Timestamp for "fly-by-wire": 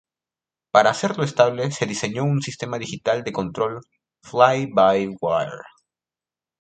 4.23-5.61